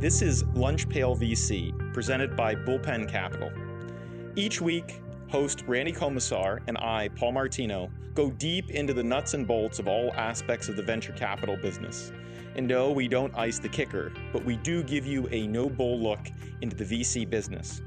[0.00, 3.52] This is Lunch Pail VC, presented by Bullpen Capital.
[4.34, 9.46] Each week, host Randy Komisar and I, Paul Martino, go deep into the nuts and
[9.46, 12.12] bolts of all aspects of the venture capital business.
[12.56, 16.00] And no, we don't ice the kicker, but we do give you a no bull
[16.00, 16.30] look
[16.62, 17.82] into the VC business.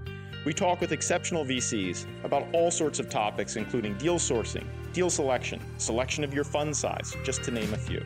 [0.46, 5.60] We talk with exceptional VCs about all sorts of topics, including deal sourcing, deal selection,
[5.80, 8.06] selection of your fund size, just to name a few.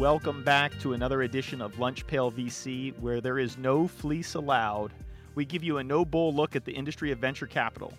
[0.00, 4.94] Welcome back to another edition of Lunch Pail VC, where there is no fleece allowed.
[5.34, 7.92] We give you a no bull look at the industry of venture capital.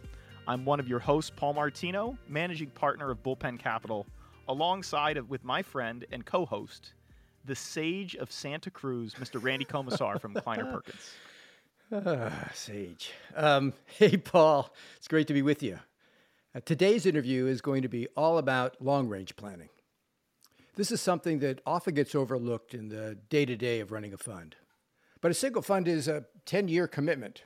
[0.47, 4.07] I'm one of your hosts, Paul Martino, managing partner of Bullpen Capital,
[4.47, 6.95] alongside of with my friend and co-host,
[7.45, 9.39] the sage of Santa Cruz, Mr.
[9.39, 11.11] Randy Komisar from Kleiner Perkins.
[11.91, 13.11] Ah, sage.
[13.35, 14.73] Um, hey, Paul.
[14.97, 15.77] It's great to be with you.
[16.55, 19.69] Uh, today's interview is going to be all about long range planning.
[20.75, 24.17] This is something that often gets overlooked in the day to day of running a
[24.17, 24.55] fund.
[25.19, 27.43] But a single fund is a 10 year commitment.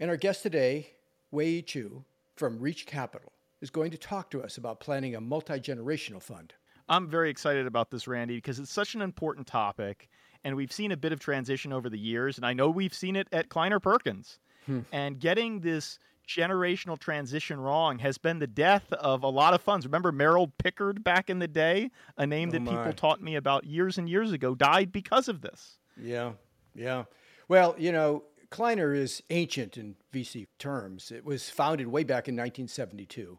[0.00, 0.90] And our guest today,
[1.32, 2.04] Wayee Chu
[2.36, 6.54] from Reach Capital, is going to talk to us about planning a multi generational fund.
[6.88, 10.08] I'm very excited about this, Randy, because it's such an important topic.
[10.44, 12.36] And we've seen a bit of transition over the years.
[12.36, 14.38] And I know we've seen it at Kleiner Perkins.
[14.66, 14.80] Hmm.
[14.92, 19.86] And getting this generational transition wrong has been the death of a lot of funds.
[19.86, 22.76] Remember Merrill Pickard back in the day, a name oh that my.
[22.76, 25.78] people taught me about years and years ago, died because of this.
[26.00, 26.32] Yeah,
[26.74, 27.04] yeah.
[27.48, 31.10] Well, you know, Kleiner is ancient in VC terms.
[31.10, 33.38] It was founded way back in 1972.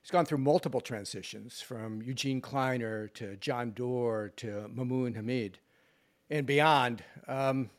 [0.00, 5.58] It's gone through multiple transitions from Eugene Kleiner to John Doerr to Mamoon Hamid
[6.30, 7.02] and beyond.
[7.26, 7.70] Um,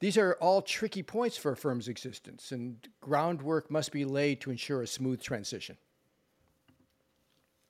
[0.00, 4.50] these are all tricky points for a firm's existence, and groundwork must be laid to
[4.50, 5.76] ensure a smooth transition.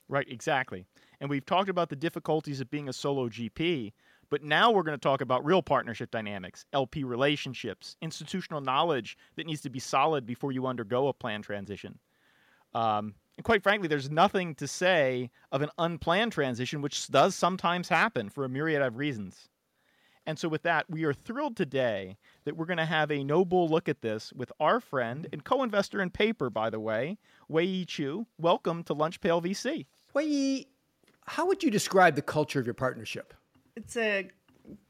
[0.09, 0.87] Right, exactly.
[1.21, 3.93] And we've talked about the difficulties of being a solo GP,
[4.31, 9.47] but now we're going to talk about real partnership dynamics, LP relationships, institutional knowledge that
[9.47, 11.99] needs to be solid before you undergo a planned transition.
[12.75, 17.89] Um, and quite frankly, there's nothing to say of an unplanned transition, which does sometimes
[17.89, 19.49] happen for a myriad of reasons.
[20.29, 23.47] And so, with that, we are thrilled today that we're going to have a no
[23.47, 27.17] bull look at this with our friend and co investor in paper, by the way,
[27.49, 28.27] Wayee Chu.
[28.37, 29.87] Welcome to Lunch Pail VC.
[30.15, 30.67] Wayee,
[31.25, 33.33] how would you describe the culture of your partnership?
[33.75, 34.29] It's a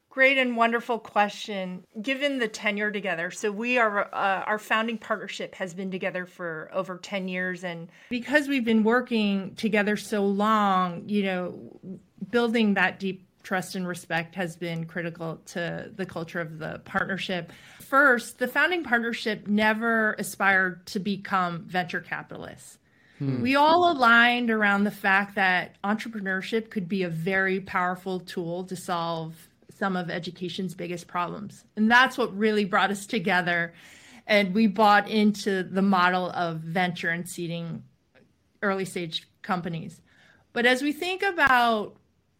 [0.09, 5.53] great and wonderful question given the tenure together so we are uh, our founding partnership
[5.53, 11.07] has been together for over 10 years and because we've been working together so long
[11.07, 11.79] you know
[12.31, 17.51] building that deep trust and respect has been critical to the culture of the partnership.
[17.79, 22.77] First, the founding partnership never aspired to become venture capitalists.
[23.17, 23.41] Hmm.
[23.41, 28.75] We all aligned around the fact that entrepreneurship could be a very powerful tool to
[28.75, 29.35] solve
[29.77, 31.63] some of education's biggest problems.
[31.75, 33.73] And that's what really brought us together.
[34.27, 37.83] And we bought into the model of venture and seeding
[38.61, 40.01] early stage companies.
[40.53, 41.95] But as we think about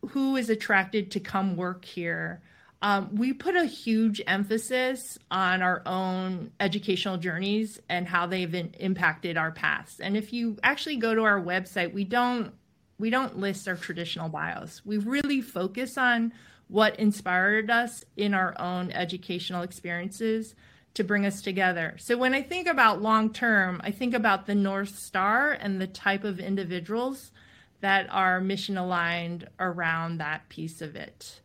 [0.10, 2.42] who is attracted to come work here,
[2.82, 9.36] um, we put a huge emphasis on our own educational journeys and how they've impacted
[9.36, 10.00] our past.
[10.00, 12.54] And if you actually go to our website, we don't
[12.98, 14.82] we don't list our traditional bios.
[14.86, 16.34] We really focus on
[16.68, 20.54] what inspired us in our own educational experiences
[20.94, 21.96] to bring us together.
[21.98, 25.88] So when I think about long term, I think about the North Star and the
[25.88, 27.32] type of individuals
[27.81, 31.41] that are mission aligned around that piece of it.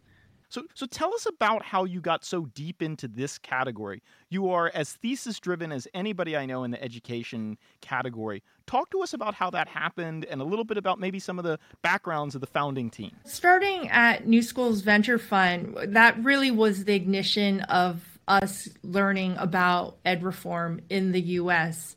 [0.54, 4.04] So, so tell us about how you got so deep into this category.
[4.30, 8.40] You are as thesis driven as anybody I know in the education category.
[8.68, 11.44] Talk to us about how that happened and a little bit about maybe some of
[11.44, 13.10] the backgrounds of the founding team.
[13.24, 19.96] Starting at New Schools Venture Fund, that really was the ignition of us learning about
[20.04, 21.96] ed reform in the US.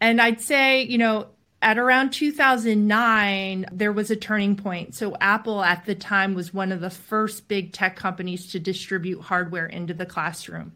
[0.00, 1.28] And I'd say, you know,
[1.64, 4.94] at around 2009, there was a turning point.
[4.94, 9.22] So, Apple at the time was one of the first big tech companies to distribute
[9.22, 10.72] hardware into the classroom.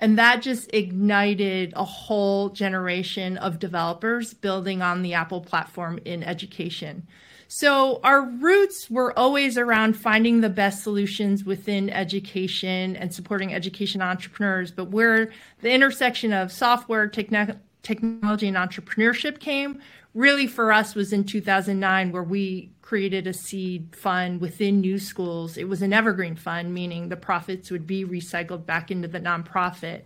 [0.00, 6.24] And that just ignited a whole generation of developers building on the Apple platform in
[6.24, 7.06] education.
[7.46, 14.02] So, our roots were always around finding the best solutions within education and supporting education
[14.02, 14.72] entrepreneurs.
[14.72, 15.30] But where
[15.60, 19.80] the intersection of software, technology, technology and entrepreneurship came
[20.16, 25.58] really for us was in 2009 where we created a seed fund within new schools
[25.58, 30.02] it was an evergreen fund meaning the profits would be recycled back into the nonprofit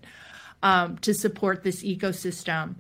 [0.65, 2.75] um, to support this ecosystem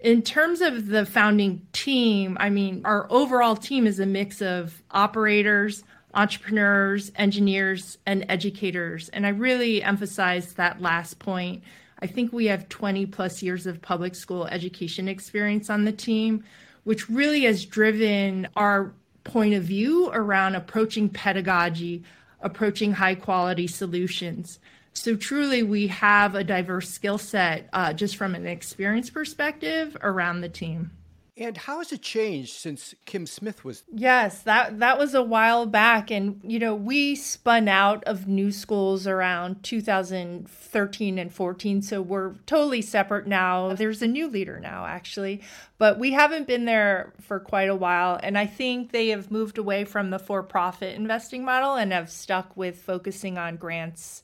[0.00, 4.82] In terms of the founding team, I mean, our overall team is a mix of
[4.90, 5.82] operators,
[6.12, 9.08] entrepreneurs, engineers, and educators.
[9.08, 11.64] And I really emphasize that last point.
[12.00, 16.44] I think we have 20 plus years of public school education experience on the team,
[16.84, 18.92] which really has driven our
[19.24, 22.04] point of view around approaching pedagogy,
[22.40, 24.58] approaching high quality solutions.
[24.92, 30.40] So truly, we have a diverse skill set uh, just from an experience perspective around
[30.40, 30.92] the team.
[31.36, 33.82] And how has it changed since Kim Smith was?
[33.92, 38.52] Yes, that that was a while back, and you know we spun out of New
[38.52, 43.74] Schools around 2013 and 14, so we're totally separate now.
[43.74, 45.42] There's a new leader now, actually,
[45.76, 49.58] but we haven't been there for quite a while, and I think they have moved
[49.58, 54.22] away from the for-profit investing model and have stuck with focusing on grants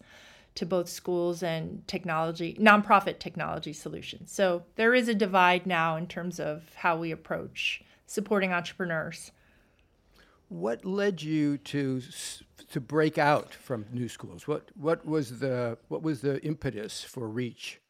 [0.54, 4.32] to both schools and technology, nonprofit technology solutions.
[4.32, 9.30] So there is a divide now in terms of how we approach supporting entrepreneurs.
[10.48, 12.02] What led you to
[12.72, 14.48] to break out from New Schools?
[14.48, 17.80] What what was the what was the impetus for Reach?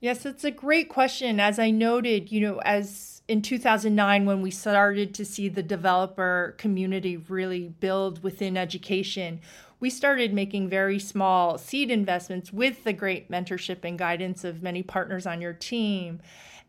[0.00, 1.40] Yes, it's a great question.
[1.40, 6.54] As I noted, you know, as in 2009 when we started to see the developer
[6.58, 9.40] community really build within education,
[9.78, 14.82] we started making very small seed investments with the great mentorship and guidance of many
[14.82, 16.20] partners on your team.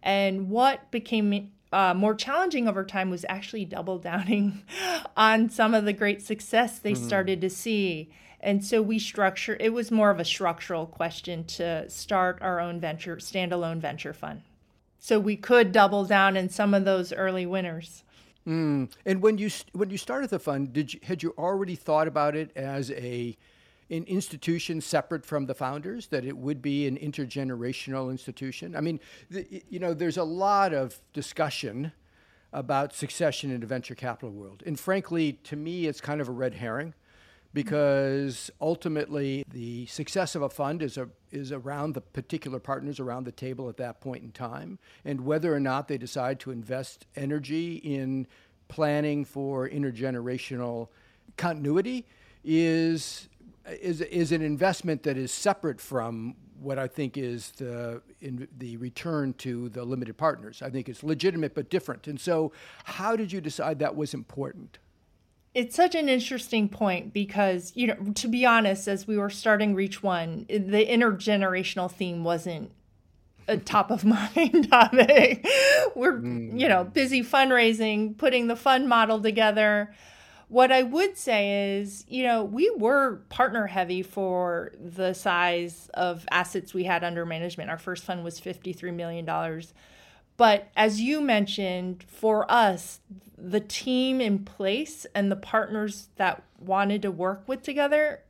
[0.03, 4.63] And what became uh, more challenging over time was actually double downing
[5.17, 7.07] on some of the great success they mm-hmm.
[7.07, 8.09] started to see.
[8.39, 12.79] And so we structure it was more of a structural question to start our own
[12.79, 14.43] venture standalone venture fund.
[14.99, 18.03] So we could double down in some of those early winners.
[18.47, 18.89] Mm.
[19.05, 22.35] And when you when you started the fund, did you, had you already thought about
[22.35, 23.37] it as a
[23.89, 26.07] an institution separate from the founders?
[26.07, 28.75] That it would be an intergenerational institution?
[28.75, 31.91] I mean, the, you know, there's a lot of discussion
[32.53, 36.31] about succession in the venture capital world, and frankly, to me, it's kind of a
[36.31, 36.93] red herring
[37.57, 43.23] because ultimately the success of a fund is a, is around the particular partners around
[43.23, 47.07] the table at that point in time and whether or not they decide to invest
[47.15, 48.27] energy in
[48.67, 50.89] planning for intergenerational
[51.35, 52.05] continuity
[52.43, 53.27] is
[53.67, 58.77] is is an investment that is separate from what I think is the in the
[58.77, 60.61] return to the limited partners.
[60.61, 62.05] I think it's legitimate but different.
[62.05, 62.51] And so,
[62.83, 64.77] how did you decide that was important?
[65.57, 69.73] It's such an interesting point because you know to be honest as we were starting
[69.73, 72.71] reach one the intergenerational theme wasn't
[73.47, 75.43] a top of mind topic
[75.95, 76.57] we're mm.
[76.57, 79.93] you know busy fundraising putting the fund model together.
[80.49, 86.25] What i would say is you know we were partner heavy for the size of
[86.29, 87.71] assets we had under management.
[87.71, 89.73] Our first fund was 53 million dollars
[90.37, 92.99] but as you mentioned, for us,
[93.37, 98.21] the team in place and the partners that wanted to work with together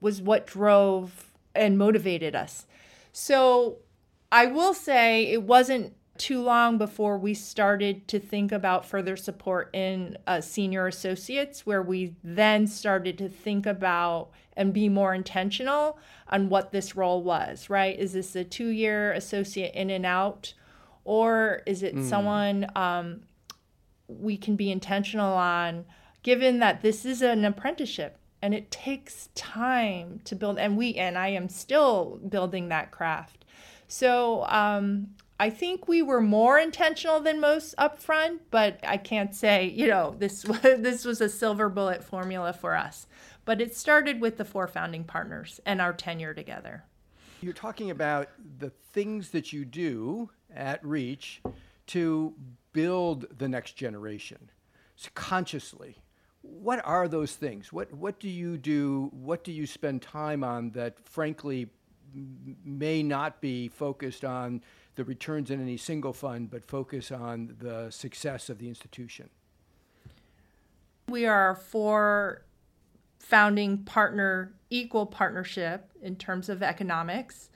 [0.00, 2.66] was what drove and motivated us.
[3.12, 3.78] So
[4.30, 9.70] I will say it wasn't too long before we started to think about further support
[9.72, 15.98] in uh, senior associates, where we then started to think about and be more intentional
[16.28, 17.98] on what this role was, right?
[17.98, 20.54] Is this a two year associate in and out?
[21.04, 22.08] Or is it mm.
[22.08, 23.22] someone um,
[24.08, 25.84] we can be intentional on
[26.22, 31.16] given that this is an apprenticeship and it takes time to build and we and
[31.16, 33.44] i am still building that craft.
[33.88, 35.08] So um,
[35.40, 40.14] i think we were more intentional than most upfront but i can't say you know
[40.18, 43.06] this was this was a silver bullet formula for us.
[43.44, 46.84] But it started with the four founding partners and our tenure together.
[47.40, 48.28] You're talking about
[48.58, 51.42] the things that you do at Reach
[51.88, 52.34] to
[52.72, 54.50] build the next generation
[54.96, 55.96] so consciously.
[56.42, 57.72] What are those things?
[57.72, 59.10] What, what do you do?
[59.12, 61.68] What do you spend time on that, frankly,
[62.64, 64.62] may not be focused on
[64.96, 69.30] the returns in any single fund, but focus on the success of the institution?
[71.08, 72.42] We are for
[73.18, 77.50] founding partner equal partnership in terms of economics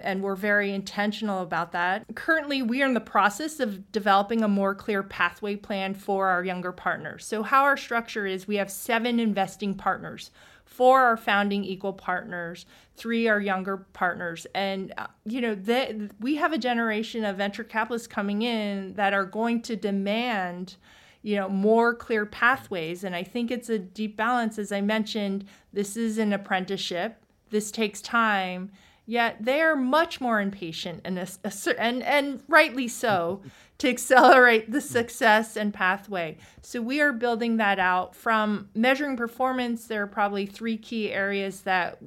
[0.00, 2.04] and we're very intentional about that.
[2.14, 6.44] Currently, we are in the process of developing a more clear pathway plan for our
[6.44, 7.24] younger partners.
[7.24, 10.30] So, how our structure is we have seven investing partners.
[10.64, 12.64] Four are founding equal partners,
[12.96, 14.46] three are younger partners.
[14.54, 19.12] And, uh, you know, they, we have a generation of venture capitalists coming in that
[19.12, 20.76] are going to demand
[21.24, 25.44] you know more clear pathways and i think it's a deep balance as i mentioned
[25.72, 28.70] this is an apprenticeship this takes time
[29.04, 33.42] Yet they are much more impatient and, and, and rightly so
[33.78, 36.38] to accelerate the success and pathway.
[36.60, 39.86] So we are building that out from measuring performance.
[39.86, 41.98] There are probably three key areas that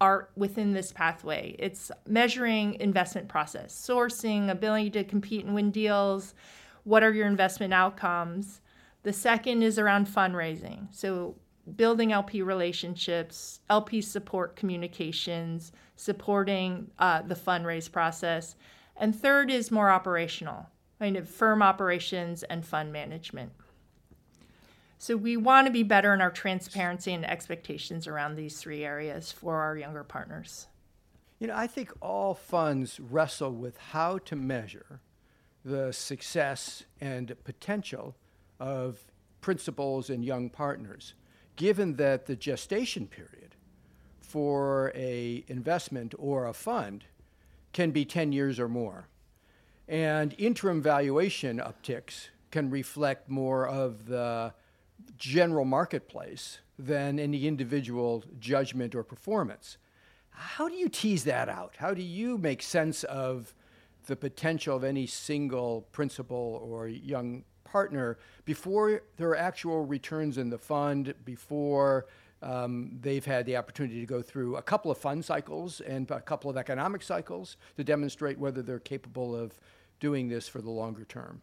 [0.00, 1.54] are within this pathway.
[1.58, 6.34] It's measuring investment process, sourcing, ability to compete and win deals.
[6.84, 8.60] What are your investment outcomes?
[9.02, 10.86] The second is around fundraising.
[10.92, 11.34] So
[11.76, 18.54] building LP relationships, LP support communications, supporting uh, the fundraise process.
[18.96, 20.66] And third is more operational,
[20.98, 23.52] kind of firm operations and fund management.
[25.00, 29.30] So we want to be better in our transparency and expectations around these three areas
[29.30, 30.66] for our younger partners.
[31.38, 35.00] You know, I think all funds wrestle with how to measure
[35.64, 38.16] the success and potential
[38.58, 39.04] of
[39.40, 41.14] principals and young partners,
[41.58, 43.56] given that the gestation period
[44.20, 47.04] for a investment or a fund
[47.72, 49.08] can be 10 years or more.
[49.88, 54.54] And interim valuation upticks can reflect more of the
[55.16, 59.78] general marketplace than any individual judgment or performance.
[60.30, 61.74] How do you tease that out?
[61.78, 63.52] How do you make sense of
[64.06, 70.50] the potential of any single principal or young partner before there are actual returns in
[70.50, 72.06] the fund, before
[72.42, 76.20] um, they've had the opportunity to go through a couple of fund cycles and a
[76.20, 79.58] couple of economic cycles to demonstrate whether they're capable of
[80.00, 81.42] doing this for the longer term?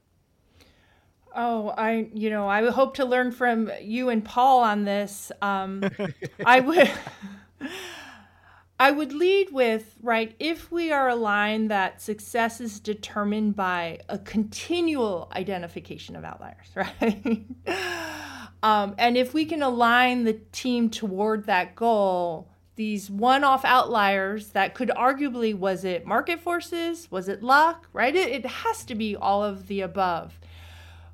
[1.36, 5.34] Oh, I, you know, I hope to learn from you and Paul on this.
[5.42, 5.84] Um,
[6.46, 6.90] I would,
[8.80, 14.18] I would lead with right if we are aligned that success is determined by a
[14.18, 17.46] continual identification of outliers, right?
[18.62, 24.74] um, and if we can align the team toward that goal, these one-off outliers that
[24.74, 28.14] could arguably was it market forces, was it luck, right?
[28.14, 30.38] It, it has to be all of the above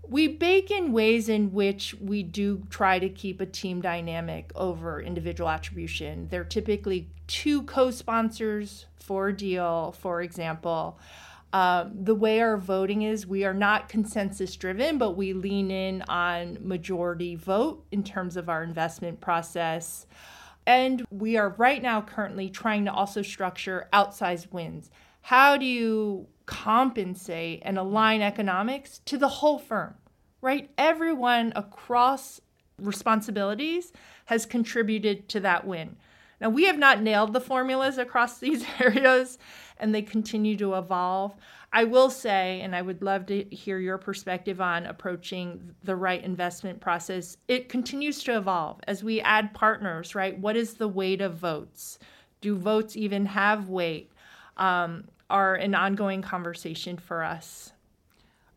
[0.07, 5.01] we bake in ways in which we do try to keep a team dynamic over
[5.01, 6.27] individual attribution.
[6.29, 10.99] They're typically two co sponsors for a deal, for example.
[11.53, 16.01] Um, the way our voting is, we are not consensus driven, but we lean in
[16.03, 20.05] on majority vote in terms of our investment process.
[20.65, 24.89] And we are right now currently trying to also structure outsized wins.
[25.21, 29.95] How do you compensate and align economics to the whole firm,
[30.41, 30.69] right?
[30.77, 32.41] Everyone across
[32.77, 33.93] responsibilities
[34.25, 35.97] has contributed to that win.
[36.39, 39.37] Now, we have not nailed the formulas across these areas
[39.77, 41.35] and they continue to evolve.
[41.73, 46.21] I will say, and I would love to hear your perspective on approaching the right
[46.23, 50.37] investment process, it continues to evolve as we add partners, right?
[50.37, 51.97] What is the weight of votes?
[52.41, 54.11] Do votes even have weight?
[54.57, 57.71] Um, are an ongoing conversation for us.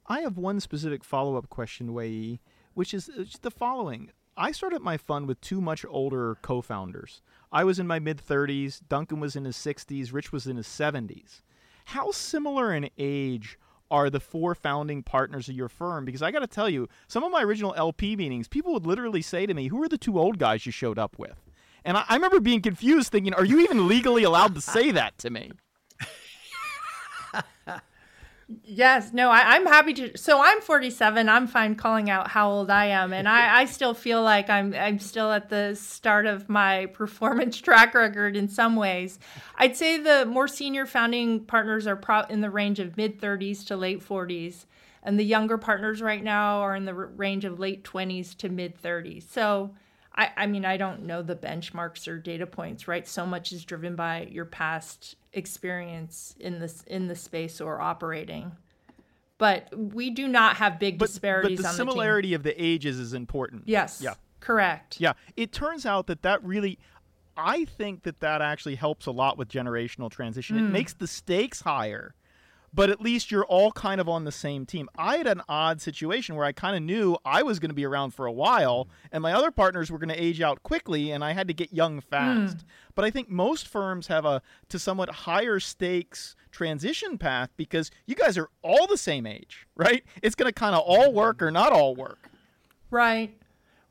[0.07, 2.41] I have one specific follow up question, Wayee,
[2.75, 4.11] which is uh, the following.
[4.37, 7.23] I started my fund with two much older co founders.
[7.53, 10.67] I was in my mid 30s, Duncan was in his 60s, Rich was in his
[10.67, 11.43] 70s.
[11.87, 13.59] How similar in age
[13.91, 16.05] are the four founding partners of your firm?
[16.05, 19.23] Because I got to tell you, some of my original LP meetings, people would literally
[19.23, 21.41] say to me, Who are the two old guys you showed up with?
[21.85, 25.17] And I, I remember being confused, thinking, Are you even legally allowed to say that
[25.19, 25.53] to me?
[28.63, 30.19] Yes, no, I, am happy to.
[30.19, 31.29] So I'm 47.
[31.31, 34.75] I'm fine calling out how old I am, and I, I still feel like I'm
[34.75, 39.19] I'm still at the start of my performance track record in some ways.
[39.57, 43.65] I'd say the more senior founding partners are pro- in the range of mid 30s
[43.67, 44.67] to late 40s,
[45.03, 48.81] and the younger partners right now are in the range of late 20s to mid
[48.81, 49.25] 30s.
[49.31, 49.71] So
[50.17, 53.07] I, I mean, I don't know the benchmarks or data points, right?
[53.07, 58.53] So much is driven by your past experience in this in the space or operating.
[59.39, 61.61] But we do not have big but, disparities.
[61.61, 63.65] But the similarity the of the ages is important.
[63.67, 64.01] Yes.
[64.01, 64.15] Yeah.
[64.39, 65.01] Correct.
[65.01, 65.15] Yeah.
[65.37, 66.79] It turns out that that really,
[67.37, 70.57] I think that that actually helps a lot with generational transition.
[70.57, 70.69] Mm.
[70.69, 72.15] It makes the stakes higher
[72.75, 74.89] but at least you're all kind of on the same team.
[74.99, 77.85] I had an odd situation where I kind of knew I was going to be
[77.85, 81.23] around for a while, and my other partners were going to age out quickly, and
[81.23, 82.59] I had to get young fast.
[82.59, 82.65] Mm.
[82.95, 88.15] But I think most firms have a to somewhat higher stakes transition path because you
[88.15, 90.05] guys are all the same age, right?
[90.23, 92.31] It's going to kind of all work or not all work.
[92.91, 93.37] Right,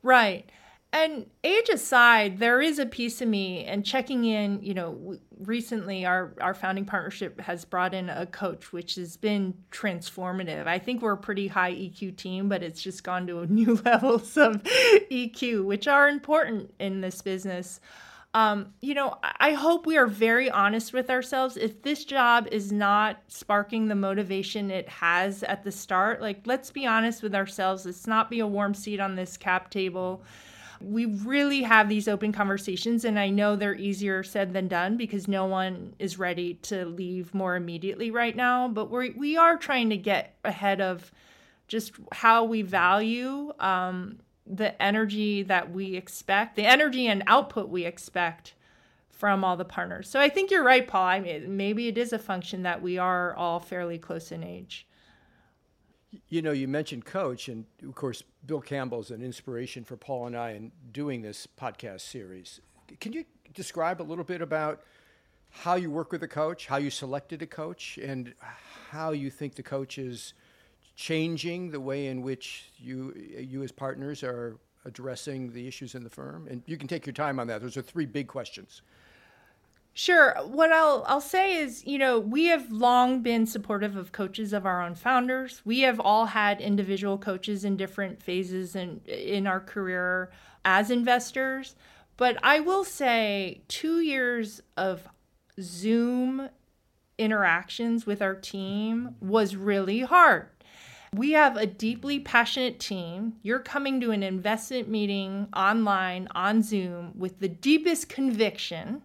[0.02, 0.48] right.
[0.94, 6.06] And age aside, there is a piece of me and checking in, you know, recently
[6.06, 10.68] our, our founding partnership has brought in a coach, which has been transformative.
[10.68, 14.36] I think we're a pretty high EQ team, but it's just gone to new levels
[14.36, 17.80] of EQ, which are important in this business.
[18.32, 21.56] um, you know, I hope we are very honest with ourselves.
[21.56, 26.70] If this job is not sparking the motivation it has at the start, like let's
[26.70, 27.84] be honest with ourselves.
[27.84, 30.22] Let's not be a warm seat on this cap table.
[30.84, 35.26] We really have these open conversations, and I know they're easier said than done because
[35.26, 38.68] no one is ready to leave more immediately right now.
[38.68, 41.10] But we we are trying to get ahead of
[41.68, 47.84] just how we value um, the energy that we expect, the energy and output we
[47.84, 48.54] expect
[49.10, 50.08] from all the partners.
[50.08, 51.06] So I think you're right, Paul.
[51.06, 54.86] I mean, maybe it is a function that we are all fairly close in age.
[56.28, 60.36] You know, you mentioned coach, and of course, Bill Campbell's an inspiration for Paul and
[60.36, 62.60] I in doing this podcast series.
[63.00, 64.82] Can you describe a little bit about
[65.50, 68.34] how you work with a coach, how you selected a coach, and
[68.90, 70.34] how you think the coach is
[70.96, 76.10] changing the way in which you you as partners are addressing the issues in the
[76.10, 76.46] firm?
[76.50, 77.62] And you can take your time on that.
[77.62, 78.82] Those are three big questions.
[79.96, 80.34] Sure.
[80.44, 84.66] What I'll I'll say is, you know, we have long been supportive of coaches of
[84.66, 85.62] our own founders.
[85.64, 90.32] We have all had individual coaches in different phases in in our career
[90.64, 91.76] as investors.
[92.16, 95.08] But I will say 2 years of
[95.60, 96.48] Zoom
[97.16, 100.48] interactions with our team was really hard
[101.14, 103.34] we have a deeply passionate team.
[103.42, 109.02] You're coming to an investment meeting online on Zoom with the deepest conviction,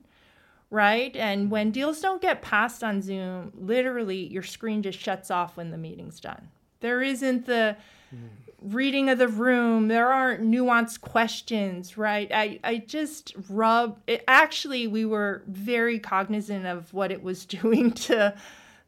[0.69, 1.15] right?
[1.15, 1.49] And mm-hmm.
[1.49, 5.77] when deals don't get passed on Zoom, literally your screen just shuts off when the
[5.77, 6.49] meeting's done.
[6.79, 7.75] There isn't the
[8.13, 8.27] mm-hmm.
[8.75, 12.31] reading of the room, there aren't nuanced questions, right?
[12.31, 14.23] I, I just rub it.
[14.27, 18.35] Actually, we were very cognizant of what it was doing to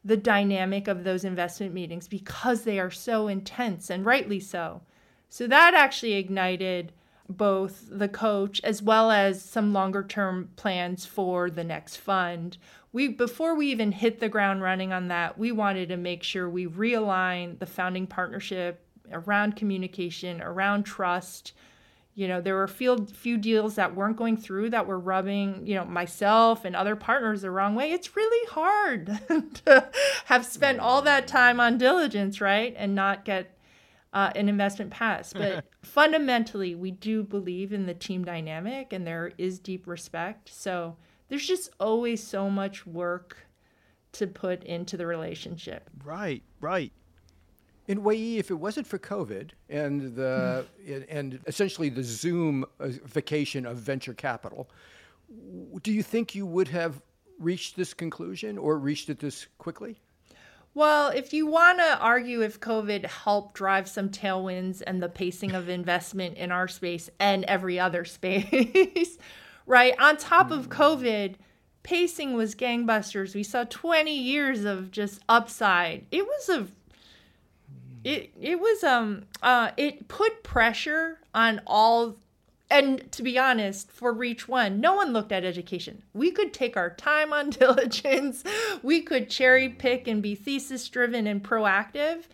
[0.04, 4.82] the dynamic of those investment meetings because they are so intense and rightly so.
[5.28, 6.92] So that actually ignited
[7.32, 12.58] both the coach as well as some longer term plans for the next fund.
[12.92, 16.48] We before we even hit the ground running on that, we wanted to make sure
[16.48, 21.52] we realign the founding partnership around communication, around trust,
[22.14, 25.74] you know there were few few deals that weren't going through that were rubbing you
[25.74, 29.06] know myself and other partners the wrong way it's really hard
[29.64, 29.88] to
[30.26, 33.56] have spent all that time on diligence right and not get
[34.12, 35.32] uh, an investment pass.
[35.42, 40.48] But fundamentally we do believe in the team dynamic and there is deep respect.
[40.52, 40.96] So
[41.28, 43.36] there's just always so much work
[44.12, 45.88] to put into the relationship.
[46.04, 46.92] Right right.
[47.88, 50.66] In Wayee, if it wasn't for COVID and the
[51.08, 54.70] and essentially the Zoomification of venture capital,
[55.82, 57.00] do you think you would have
[57.38, 60.00] reached this conclusion or reached it this quickly?
[60.74, 65.52] Well, if you want to argue if COVID helped drive some tailwinds and the pacing
[65.52, 69.18] of investment in our space and every other space,
[69.66, 69.94] right?
[69.98, 70.72] On top of hmm.
[70.72, 71.34] COVID,
[71.82, 73.34] pacing was gangbusters.
[73.34, 76.06] We saw 20 years of just upside.
[76.10, 76.68] It was a
[78.04, 82.16] it it was um uh it put pressure on all
[82.72, 86.02] and to be honest, for Reach One, no one looked at education.
[86.14, 88.42] We could take our time on diligence,
[88.82, 92.24] we could cherry pick and be thesis driven and proactive.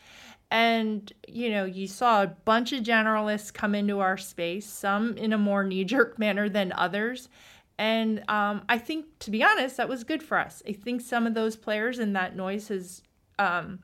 [0.50, 5.34] And, you know, you saw a bunch of generalists come into our space, some in
[5.34, 7.28] a more knee jerk manner than others.
[7.76, 10.62] And um, I think, to be honest, that was good for us.
[10.66, 13.02] I think some of those players and that noise has
[13.38, 13.80] um,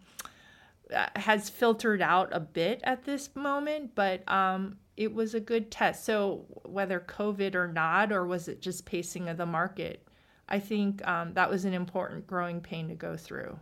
[0.95, 5.71] uh, has filtered out a bit at this moment, but um, it was a good
[5.71, 6.05] test.
[6.05, 10.07] So whether COVID or not, or was it just pacing of the market,
[10.49, 13.59] I think um, that was an important growing pain to go through.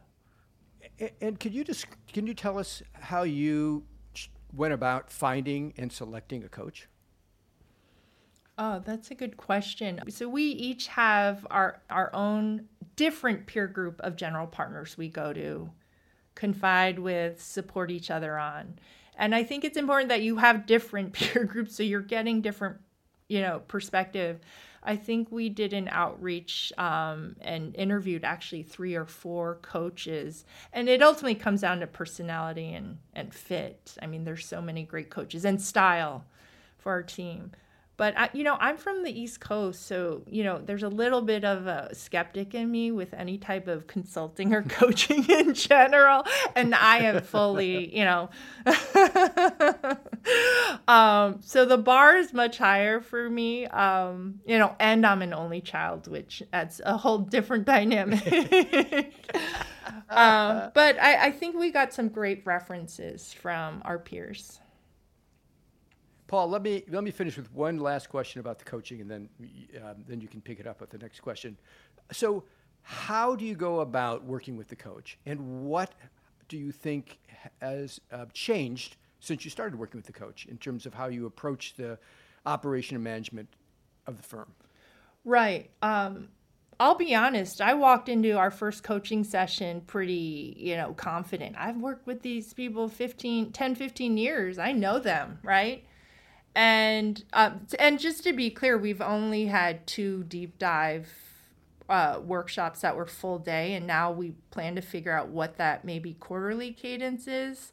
[1.21, 3.85] And could you just can you tell us how you
[4.53, 6.89] went about finding and selecting a coach?
[8.59, 10.01] Oh, that's a good question.
[10.09, 15.33] So we each have our our own different peer group of general partners we go
[15.33, 15.71] to
[16.35, 18.79] confide with, support each other on.
[19.17, 22.79] And I think it's important that you have different peer groups so you're getting different,
[23.29, 24.41] you know, perspective.
[24.85, 30.89] I think we did an outreach um, and interviewed actually three or four coaches, and
[30.89, 33.97] it ultimately comes down to personality and and fit.
[34.03, 36.25] I mean, there's so many great coaches and style
[36.79, 37.53] for our team.
[38.03, 41.23] But I, you know, I'm from the East Coast, so you know, there's a little
[41.23, 46.25] bit of a skeptic in me with any type of consulting or coaching in general,
[46.57, 48.29] and I am fully, you know.
[50.89, 55.33] um, so the bar is much higher for me, um, you know, and I'm an
[55.33, 58.27] only child, which adds a whole different dynamic.
[60.11, 64.59] um, but I, I think we got some great references from our peers.
[66.33, 69.29] Paul, let me let me finish with one last question about the coaching, and then
[69.85, 71.59] um, then you can pick it up with the next question.
[72.11, 72.45] So,
[72.81, 75.93] how do you go about working with the coach, and what
[76.49, 77.19] do you think
[77.61, 81.27] has uh, changed since you started working with the coach in terms of how you
[81.27, 81.99] approach the
[82.47, 83.51] operation and management
[84.07, 84.51] of the firm?
[85.27, 85.69] Right.
[85.83, 86.29] Um,
[86.81, 91.57] I'll be honest, I walked into our first coaching session pretty, you know, confident.
[91.59, 94.59] I've worked with these people 15, 10, 15 years.
[94.59, 95.85] I know them, right?
[96.55, 101.09] And uh, and just to be clear, we've only had two deep dive
[101.89, 105.85] uh, workshops that were full day, and now we plan to figure out what that
[105.85, 107.73] maybe quarterly cadence is.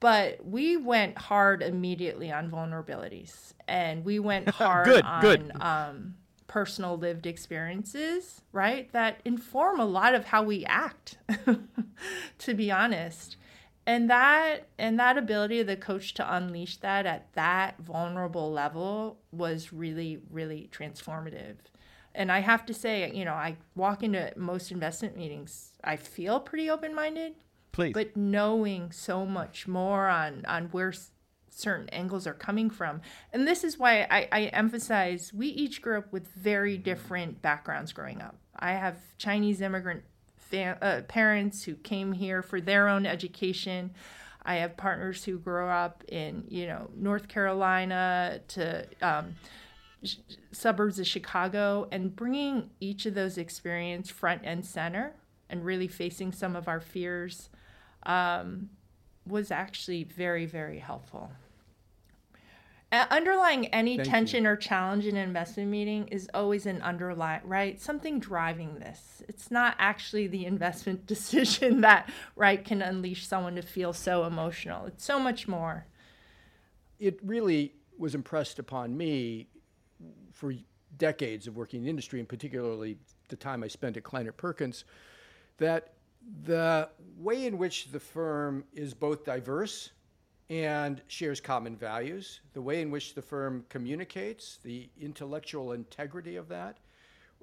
[0.00, 5.52] But we went hard immediately on vulnerabilities, and we went hard good, on good.
[5.60, 6.14] Um,
[6.46, 8.90] personal lived experiences, right?
[8.92, 11.18] That inform a lot of how we act,
[12.38, 13.36] to be honest.
[13.88, 19.18] And that and that ability of the coach to unleash that at that vulnerable level
[19.32, 21.54] was really, really transformative.
[22.14, 26.38] And I have to say, you know, I walk into most investment meetings, I feel
[26.38, 27.36] pretty open minded.
[27.72, 27.94] Please.
[27.94, 30.92] But knowing so much more on on where
[31.48, 33.00] certain angles are coming from.
[33.32, 37.94] And this is why I, I emphasize we each grew up with very different backgrounds
[37.94, 38.36] growing up.
[38.54, 40.02] I have Chinese immigrant
[40.52, 43.92] uh, parents who came here for their own education.
[44.44, 49.34] I have partners who grew up in, you know, North Carolina to um,
[50.02, 50.16] sh-
[50.52, 55.14] suburbs of Chicago, and bringing each of those experience front and center,
[55.50, 57.50] and really facing some of our fears,
[58.04, 58.70] um,
[59.26, 61.30] was actually very, very helpful.
[62.90, 67.78] Underlying any Thank tension or challenge in an investment meeting is always an underlying right
[67.78, 69.22] something driving this.
[69.28, 74.86] It's not actually the investment decision that right can unleash someone to feel so emotional.
[74.86, 75.86] It's so much more.
[76.98, 79.48] It really was impressed upon me
[80.32, 80.54] for
[80.96, 82.96] decades of working in the industry, and particularly
[83.28, 84.84] the time I spent at Kleiner Perkins,
[85.58, 85.92] that
[86.44, 89.90] the way in which the firm is both diverse
[90.50, 96.48] and shares common values, the way in which the firm communicates, the intellectual integrity of
[96.48, 96.78] that,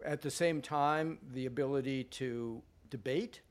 [0.03, 3.41] at the same time, the ability to debate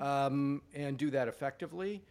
[0.00, 2.02] um, and do that effectively.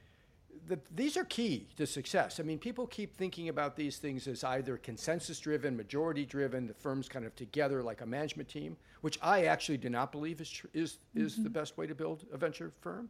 [0.67, 2.39] The, these are key to success.
[2.39, 6.73] I mean, people keep thinking about these things as either consensus driven, majority driven, the
[6.73, 10.49] firm's kind of together like a management team, which I actually do not believe is,
[10.49, 13.09] tr- is, is the best way to build a venture firm.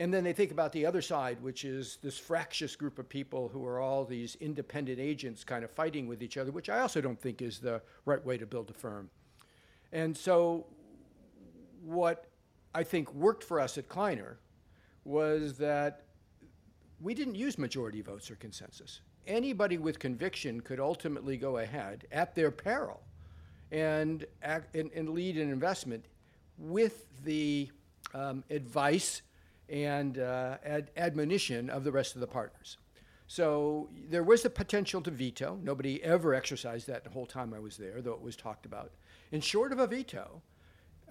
[0.00, 3.50] And then they think about the other side, which is this fractious group of people
[3.50, 7.02] who are all these independent agents kind of fighting with each other, which I also
[7.02, 9.10] don't think is the right way to build a firm.
[9.92, 10.64] And so,
[11.84, 12.24] what
[12.74, 14.38] I think worked for us at Kleiner
[15.04, 16.04] was that
[17.02, 19.00] we didn't use majority votes or consensus.
[19.26, 23.02] Anybody with conviction could ultimately go ahead at their peril
[23.70, 26.06] and, act, and, and lead an investment
[26.56, 27.70] with the
[28.14, 29.20] um, advice
[29.70, 32.78] and uh, ad- admonition of the rest of the partners.
[33.26, 35.58] So there was the potential to veto.
[35.62, 38.90] Nobody ever exercised that the whole time I was there, though it was talked about.
[39.30, 40.42] And short of a veto,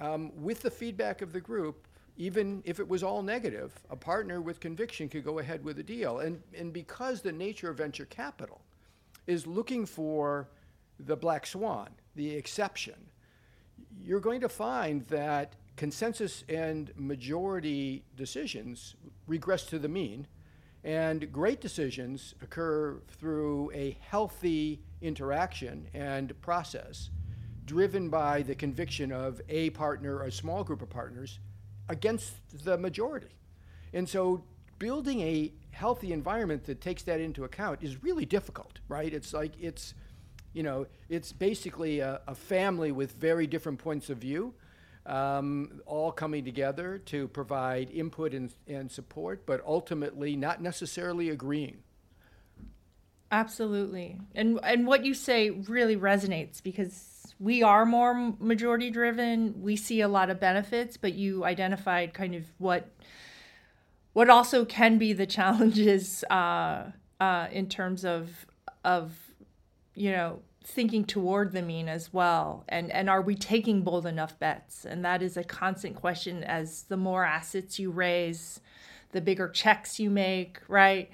[0.01, 4.41] um, with the feedback of the group, even if it was all negative, a partner
[4.41, 6.19] with conviction could go ahead with a deal.
[6.19, 8.59] And, and because the nature of venture capital
[9.25, 10.49] is looking for
[10.99, 12.95] the black swan, the exception,
[14.01, 20.27] you're going to find that consensus and majority decisions regress to the mean,
[20.83, 27.11] and great decisions occur through a healthy interaction and process
[27.63, 31.39] driven by the conviction of a partner or a small group of partners
[31.87, 32.33] against
[32.65, 33.33] the majority.
[33.93, 34.43] And so
[34.79, 39.13] building a healthy environment that takes that into account is really difficult, right?
[39.13, 39.93] It's like it's,
[40.51, 44.53] you know, it's basically a, a family with very different points of view,
[45.09, 51.77] um, all coming together to provide input and, and support, but ultimately not necessarily agreeing.
[53.31, 54.19] Absolutely.
[54.33, 59.61] And and what you say really resonates because we are more majority driven.
[59.61, 62.89] We see a lot of benefits, but you identified kind of what
[64.13, 68.47] what also can be the challenges uh, uh, in terms of
[68.83, 69.13] of
[69.93, 72.63] you know thinking toward the mean as well?
[72.67, 74.85] And and are we taking bold enough bets?
[74.85, 78.59] And that is a constant question as the more assets you raise
[79.11, 81.09] the bigger checks you make right?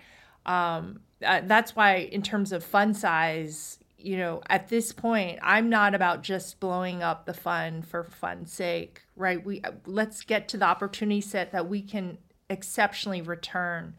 [0.46, 5.70] Um, uh, that's why in terms of fund size you know at this point i'm
[5.70, 9.44] not about just blowing up the fund for fun's sake right?
[9.44, 12.18] We let's get to the opportunity set that we can
[12.50, 13.96] exceptionally return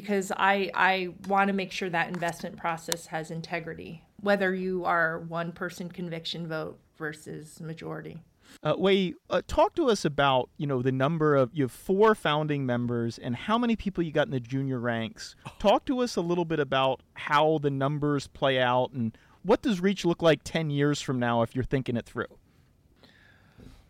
[0.00, 5.20] because I I want to make sure that investment process has integrity, whether you are
[5.20, 8.18] one person conviction vote versus majority.
[8.62, 12.14] Uh, Wayee, uh, talk to us about you know the number of you have four
[12.14, 15.34] founding members and how many people you got in the junior ranks.
[15.58, 19.80] Talk to us a little bit about how the numbers play out and what does
[19.80, 22.26] Reach look like ten years from now if you're thinking it through.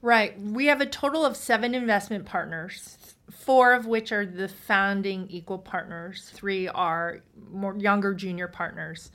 [0.03, 5.27] Right, we have a total of seven investment partners, four of which are the founding
[5.29, 6.31] equal partners.
[6.33, 9.11] Three are more younger junior partners.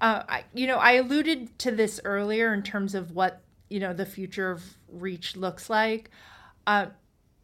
[0.00, 3.92] Uh, I, you know, I alluded to this earlier in terms of what you know
[3.92, 6.10] the future of Reach looks like.
[6.66, 6.86] Uh,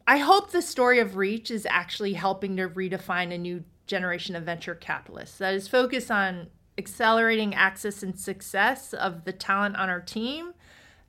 [0.07, 4.43] I hope the story of Reach is actually helping to redefine a new generation of
[4.43, 9.99] venture capitalists that is focused on accelerating access and success of the talent on our
[9.99, 10.53] team,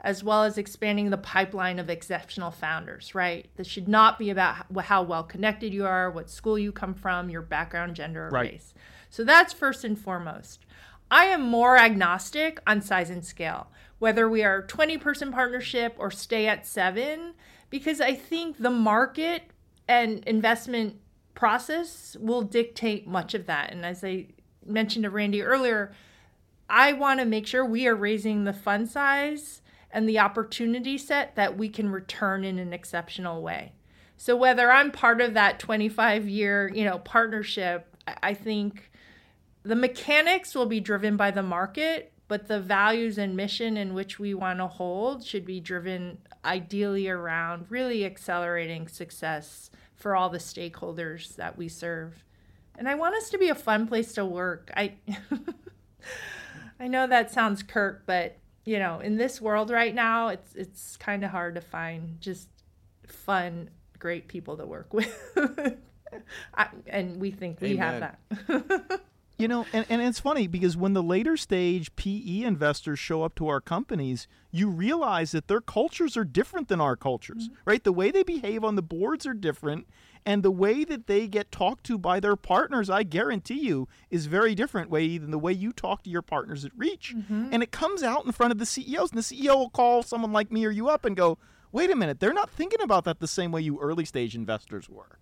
[0.02, 3.50] as well as expanding the pipeline of exceptional founders, right?
[3.56, 7.28] This should not be about how well connected you are, what school you come from,
[7.28, 8.52] your background, gender, or right.
[8.52, 8.74] race.
[9.10, 10.64] So that's first and foremost.
[11.10, 13.68] I am more agnostic on size and scale
[14.00, 17.34] whether we are 20 person partnership or stay at seven,
[17.68, 19.42] because I think the market
[19.86, 20.96] and investment
[21.34, 23.70] process will dictate much of that.
[23.70, 24.28] And as I
[24.66, 25.92] mentioned to Randy earlier,
[26.68, 29.59] I want to make sure we are raising the fund size
[29.92, 33.72] and the opportunity set that we can return in an exceptional way.
[34.16, 37.86] So whether I'm part of that 25 year, you know, partnership,
[38.22, 38.90] I think
[39.62, 44.18] the mechanics will be driven by the market, but the values and mission in which
[44.18, 50.38] we want to hold should be driven ideally around really accelerating success for all the
[50.38, 52.24] stakeholders that we serve.
[52.76, 54.70] And I want us to be a fun place to work.
[54.76, 54.94] I
[56.80, 60.96] I know that sounds curt, but you know, in this world right now, it's it's
[60.96, 62.48] kind of hard to find just
[63.06, 65.14] fun, great people to work with.
[66.54, 69.00] I, and we think we have that.
[69.40, 73.34] You know, and, and it's funny because when the later stage PE investors show up
[73.36, 77.54] to our companies, you realize that their cultures are different than our cultures, mm-hmm.
[77.64, 77.82] right?
[77.82, 79.86] The way they behave on the boards are different,
[80.26, 84.26] and the way that they get talked to by their partners, I guarantee you, is
[84.26, 87.14] very different way than the way you talk to your partners at Reach.
[87.16, 87.48] Mm-hmm.
[87.52, 90.32] And it comes out in front of the CEOs, and the CEO will call someone
[90.32, 91.38] like me or you up and go,
[91.72, 94.88] wait a minute, they're not thinking about that the same way you early stage investors
[94.88, 95.19] were.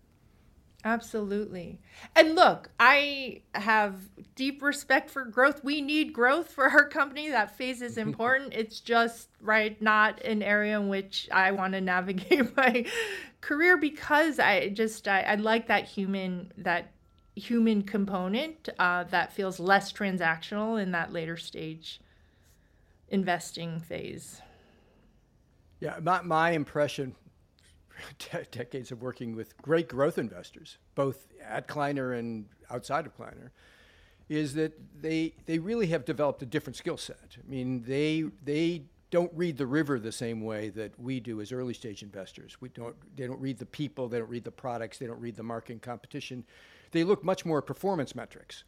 [0.85, 1.81] Absolutely.
[2.14, 3.97] And look, I have
[4.37, 5.64] deep respect for growth.
[5.64, 7.31] We need growth for our company.
[7.31, 8.55] That phase is important.
[8.55, 12.87] it's just, right, not an area in which I want to navigate my
[13.41, 16.93] career because I just, I, I like that human, that
[17.35, 22.01] human component uh, that feels less transactional in that later stage
[23.09, 24.43] investing phase.
[25.81, 27.14] Yeah, my, my impression
[28.51, 33.53] decades of working with great growth investors, both at Kleiner and outside of Kleiner,
[34.29, 37.37] is that they they really have developed a different skill set.
[37.37, 41.51] I mean, they they don't read the river the same way that we do as
[41.51, 42.61] early stage investors.
[42.61, 45.37] We don't they don't read the people, they don't read the products, they don't read
[45.37, 46.45] the market and competition.
[46.91, 48.65] They look much more at performance metrics.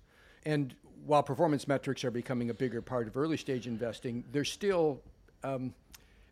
[0.47, 5.03] And while performance metrics are becoming a bigger part of early stage investing, they're still
[5.45, 5.75] um,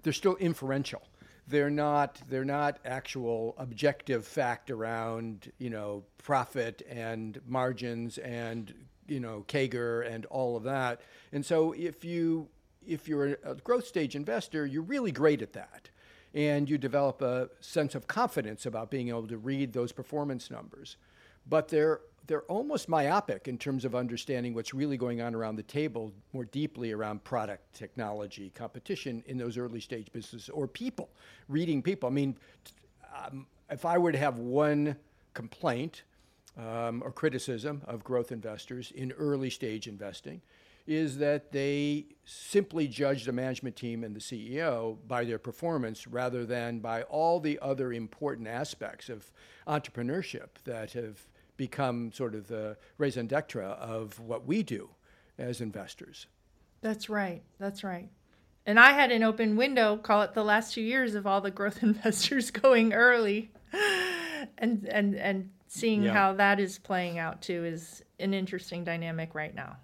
[0.03, 1.03] they're still inferential
[1.49, 8.75] they're not they're not actual objective fact around you know profit and margins and
[9.07, 11.01] you know CAGR and all of that.
[11.33, 12.49] And so if you
[12.87, 15.91] if you're a growth stage investor, you're really great at that.
[16.35, 20.97] And you develop a sense of confidence about being able to read those performance numbers.
[21.47, 25.63] But they're they're almost myopic in terms of understanding what's really going on around the
[25.63, 31.09] table more deeply around product, technology, competition in those early stage businesses or people,
[31.49, 32.07] reading people.
[32.07, 32.37] I mean,
[33.17, 34.97] um, if I were to have one
[35.33, 36.03] complaint
[36.59, 40.43] um, or criticism of growth investors in early stage investing,
[40.87, 46.45] is that they simply judge the management team and the CEO by their performance rather
[46.45, 49.31] than by all the other important aspects of
[49.67, 51.27] entrepreneurship that have
[51.59, 54.89] become sort of the raison d'etre of what we do
[55.37, 56.27] as investors.
[56.81, 57.43] That's right.
[57.59, 58.09] That's right.
[58.65, 61.51] And I had an open window, call it the last two years of all the
[61.51, 63.51] growth investors going early.
[64.57, 66.13] and and and seeing yeah.
[66.13, 69.77] how that is playing out too is an interesting dynamic right now.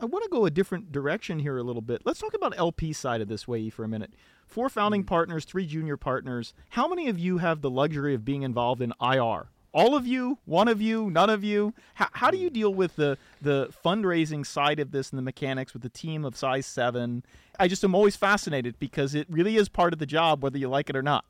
[0.00, 2.02] I want to go a different direction here a little bit.
[2.04, 4.12] Let's talk about LP side of this way for a minute.
[4.46, 5.08] Four founding mm-hmm.
[5.08, 6.54] partners, three junior partners.
[6.70, 9.48] How many of you have the luxury of being involved in IR?
[9.72, 11.74] All of you, one of you, none of you.
[11.94, 15.74] How, how do you deal with the the fundraising side of this and the mechanics
[15.74, 17.24] with the team of size seven?
[17.60, 20.68] I just am always fascinated because it really is part of the job, whether you
[20.68, 21.26] like it or not.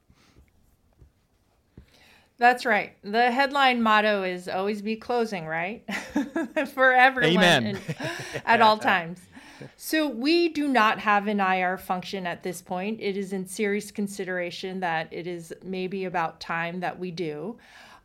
[2.39, 2.95] That's right.
[3.03, 5.85] The headline motto is always be closing, right?
[6.75, 7.79] For everyone Amen.
[8.45, 9.21] at all times.
[9.77, 13.01] So we do not have an IR function at this point.
[13.01, 17.59] It is in serious consideration that it is maybe about time that we do.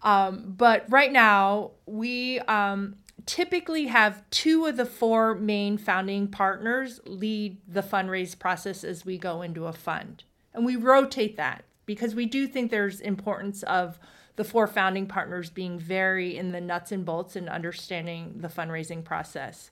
[0.04, 7.00] Um, but right now, we um, typically have two of the four main founding partners
[7.06, 10.24] lead the fundraise process as we go into a fund.
[10.54, 14.00] And we rotate that because we do think there's importance of
[14.36, 19.04] the four founding partners being very in the nuts and bolts and understanding the fundraising
[19.04, 19.72] process.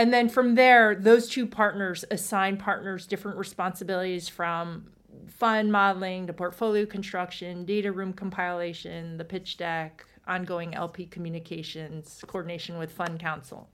[0.00, 4.86] And then from there, those two partners assign partners different responsibilities from
[5.28, 12.78] fund modeling to portfolio construction, data room compilation, the pitch deck, ongoing LP communications, coordination
[12.78, 13.68] with fund counsel.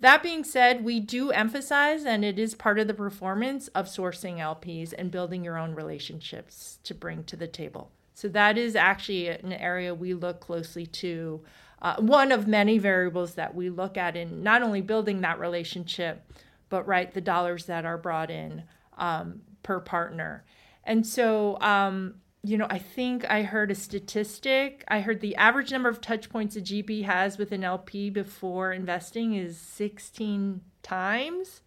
[0.00, 4.38] That being said, we do emphasize, and it is part of the performance of sourcing
[4.38, 7.90] LPs and building your own relationships to bring to the table.
[8.14, 11.42] So that is actually an area we look closely to.
[11.82, 16.24] Uh, one of many variables that we look at in not only building that relationship,
[16.68, 18.62] but right the dollars that are brought in
[18.98, 20.44] um, per partner.
[20.84, 22.14] And so, um,
[22.44, 24.84] you know, I think I heard a statistic.
[24.86, 28.72] I heard the average number of touch points a GP has with an LP before
[28.72, 31.62] investing is 16 times.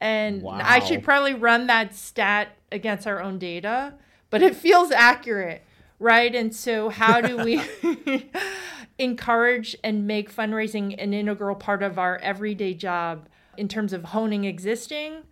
[0.00, 0.60] And Wow.
[0.62, 3.94] I should probably run that stat against our own data,
[4.30, 5.62] but it feels accurate,
[5.98, 6.34] right?
[6.34, 7.62] And so, how do we
[9.02, 14.44] encourage and make fundraising an integral part of our everyday job in terms of honing
[14.44, 15.24] existing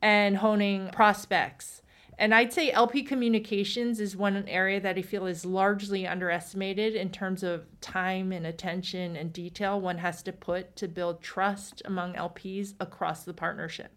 [0.00, 1.82] and honing prospects?
[2.18, 7.10] And I'd say LP communications is one area that I feel is largely underestimated in
[7.10, 12.14] terms of time and attention and detail one has to put to build trust among
[12.14, 13.90] LPs across the partnership.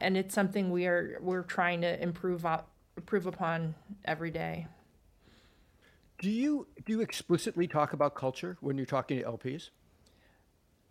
[0.00, 4.66] And it's something we are we're trying to improve up, improve upon every day.
[6.18, 9.70] Do you do you explicitly talk about culture when you're talking to LPs?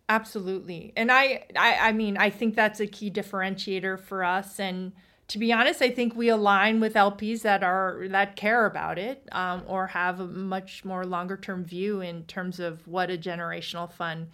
[0.08, 0.92] Absolutely.
[0.96, 4.60] And I, I I mean, I think that's a key differentiator for us.
[4.60, 4.92] And
[5.28, 9.26] to be honest, I think we align with LPs that are that care about it
[9.32, 13.90] um, or have a much more longer term view in terms of what a generational
[13.90, 14.28] fund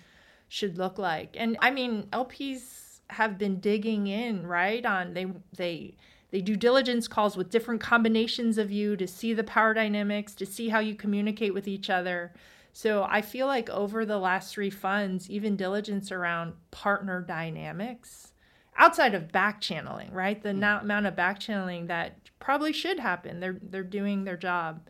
[0.48, 1.36] should look like.
[1.38, 4.84] And I mean, LPs have been digging in, right?
[4.84, 5.26] On they
[5.56, 5.96] they
[6.30, 10.46] they do diligence calls with different combinations of you to see the power dynamics, to
[10.46, 12.32] see how you communicate with each other.
[12.72, 18.32] So I feel like over the last three funds, even diligence around partner dynamics,
[18.76, 20.40] outside of back channeling, right?
[20.40, 23.40] The na- amount of back channeling that probably should happen.
[23.40, 24.88] They're they're doing their job.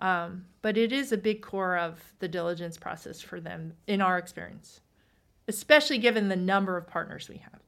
[0.00, 4.18] Um, but it is a big core of the diligence process for them in our
[4.18, 4.80] experience,
[5.48, 7.60] especially given the number of partners we have.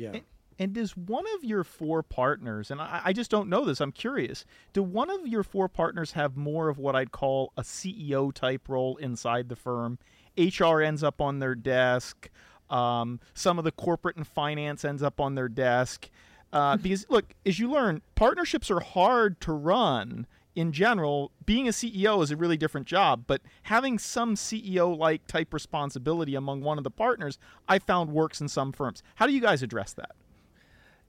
[0.00, 0.20] Yeah.
[0.58, 3.92] And, does one of your four partners, and I, I just don't know this, I'm
[3.92, 8.32] curious, do one of your four partners have more of what I'd call a CEO
[8.32, 9.98] type role inside the firm?
[10.36, 12.30] HR ends up on their desk.
[12.70, 16.08] Um, some of the corporate and finance ends up on their desk.
[16.52, 21.32] Uh, because, look, as you learn, partnerships are hard to run in general.
[21.44, 26.34] Being a CEO is a really different job, but having some CEO like type responsibility
[26.34, 27.38] among one of the partners,
[27.68, 29.02] I found works in some firms.
[29.16, 30.12] How do you guys address that?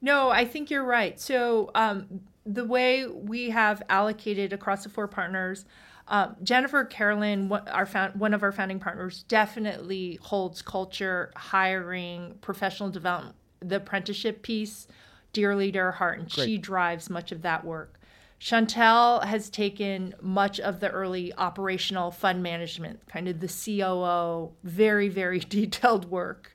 [0.04, 1.18] No, I think you're right.
[1.20, 5.63] So um, the way we have allocated across the four partners,
[6.10, 12.36] um, Jennifer Carolan, one- our found, one of our founding partners, definitely holds culture, hiring,
[12.42, 14.88] professional development, the apprenticeship piece
[15.32, 17.98] dearly to her heart, and she drives much of that work.
[18.42, 25.08] Shauntel has taken much of the early operational fund management, kind of the COO, very,
[25.08, 26.54] very detailed work.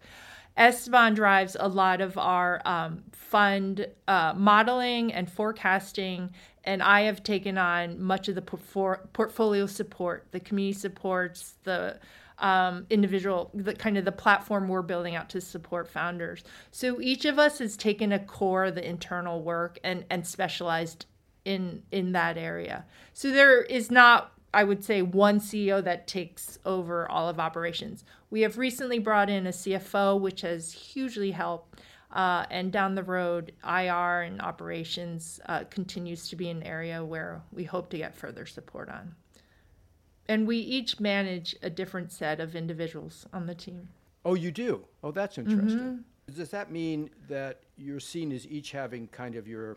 [0.59, 6.31] Esteban drives a lot of our um, fund uh, modeling and forecasting,
[6.65, 12.01] and I have taken on much of the portfolio support, the community supports, the
[12.39, 16.43] um, individual, the kind of the platform we're building out to support founders.
[16.73, 21.07] So each of us has taken a core of the internal work and and specialized
[21.45, 22.85] in in that area.
[23.13, 28.05] So there is not I would say one CEO that takes over all of operations.
[28.31, 31.81] We have recently brought in a CFO, which has hugely helped.
[32.11, 37.43] Uh, and down the road, IR and operations uh, continues to be an area where
[37.53, 39.15] we hope to get further support on.
[40.27, 43.89] And we each manage a different set of individuals on the team.
[44.25, 44.85] Oh, you do?
[45.03, 46.05] Oh, that's interesting.
[46.35, 49.77] Does that mean that you're seen as each having kind of your,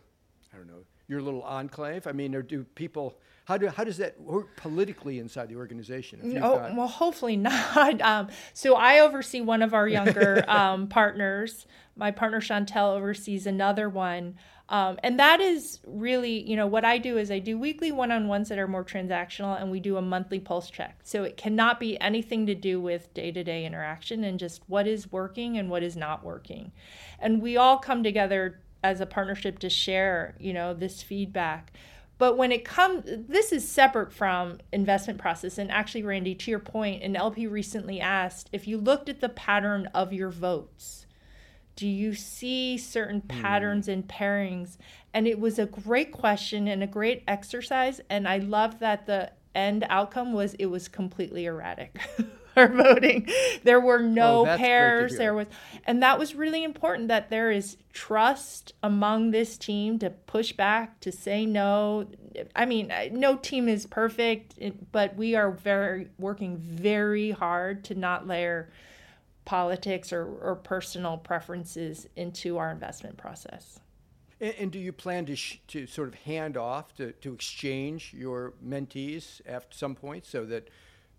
[0.54, 2.08] I don't know, your little enclave?
[2.08, 6.40] I mean, or do people, how, do, how does that work politically inside the organization?
[6.42, 8.02] Oh, got- well, hopefully not.
[8.12, 11.68] Um, so I oversee one of our younger um, partners.
[11.96, 14.38] My partner Shauntel oversees another one.
[14.70, 18.10] Um, and that is really, you know, what I do is I do weekly one
[18.10, 21.02] on ones that are more transactional and we do a monthly pulse check.
[21.04, 24.88] So it cannot be anything to do with day to day interaction and just what
[24.88, 26.72] is working and what is not working.
[27.20, 31.72] And we all come together as a partnership to share, you know, this feedback.
[32.18, 35.58] But when it comes, this is separate from investment process.
[35.58, 39.30] And actually, Randy, to your point, an LP recently asked if you looked at the
[39.30, 41.06] pattern of your votes
[41.76, 43.42] do you see certain hmm.
[43.42, 44.78] patterns and pairings?
[45.14, 48.02] And it was a great question and a great exercise.
[48.10, 51.98] And I love that the end outcome was it was completely erratic.
[52.56, 53.30] Our voting,
[53.64, 55.18] there were oh, no oh, pairs.
[55.18, 55.48] There was,
[55.86, 57.08] and that was really important.
[57.08, 62.08] That there is trust among this team to push back, to say no.
[62.56, 64.56] I mean, no team is perfect,
[64.92, 68.70] but we are very working very hard to not layer
[69.46, 73.80] politics or, or personal preferences into our investment process.
[74.40, 78.14] And, and do you plan to, sh- to sort of hand off, to, to exchange
[78.18, 80.70] your mentees at some point so that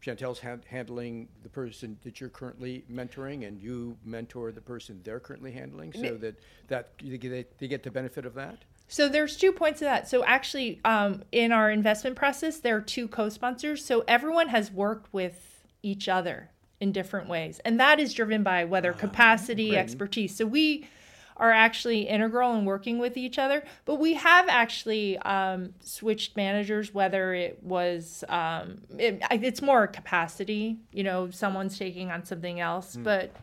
[0.04, 5.20] Shauntel's ha- handling the person that you're currently mentoring and you mentor the person they're
[5.20, 6.38] currently handling so that,
[6.68, 8.58] that they, they get the benefit of that?
[8.88, 10.08] So there's two points to that.
[10.08, 13.84] So actually, um, in our investment process, there are two co-sponsors.
[13.84, 16.50] So everyone has worked with each other
[16.80, 17.60] in different ways.
[17.64, 20.36] And that is driven by whether ah, capacity, expertise.
[20.36, 20.88] So we
[21.36, 26.92] are actually integral in working with each other, but we have actually um, switched managers,
[26.94, 32.96] whether it was, um, it, it's more capacity, you know, someone's taking on something else,
[32.96, 33.04] mm.
[33.04, 33.34] but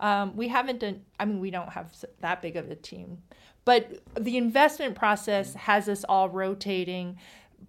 [0.00, 3.18] um, we haven't done, I mean, we don't have that big of a team.
[3.64, 7.18] But the investment process has us all rotating.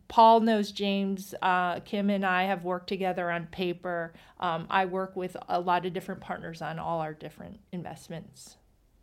[0.08, 1.36] Paul knows James.
[1.42, 4.14] Uh, Kim and I have worked together on paper.
[4.40, 8.56] Um, I work with a lot of different partners on all our different investments.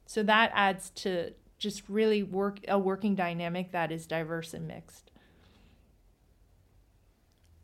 [0.07, 5.06] So that adds to just really work a working dynamic that is diverse and mixed.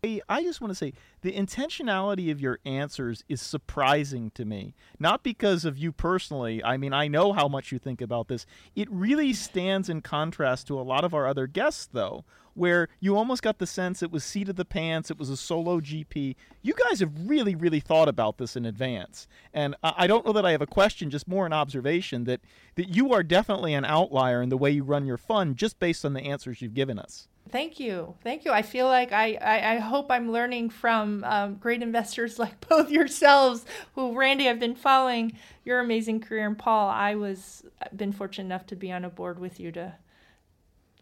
[0.04, 4.74] I just want to say the intentionality of your answers is surprising to me.
[4.98, 6.60] Not because of you personally.
[6.64, 8.44] I mean, I know how much you think about this.
[8.74, 12.24] It really stands in contrast to a lot of our other guests, though,
[12.54, 15.36] where you almost got the sense it was seat of the pants, it was a
[15.36, 16.34] solo GP.
[16.62, 19.28] You guys have really, really thought about this in advance.
[19.54, 22.40] And I don't know that I have a question, just more an observation that,
[22.74, 26.04] that you are definitely an outlier in the way you run your fund just based
[26.04, 27.28] on the answers you've given us.
[27.50, 28.14] Thank you.
[28.22, 28.52] Thank you.
[28.52, 32.90] I feel like I, I, I hope I'm learning from um, great investors like both
[32.90, 33.64] yourselves,
[33.94, 36.46] who, Randy, I've been following your amazing career.
[36.46, 37.64] And Paul, I was
[37.94, 39.94] been fortunate enough to be on a board with you to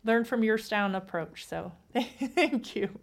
[0.04, 1.46] learn from your style and approach.
[1.46, 2.98] So thank you.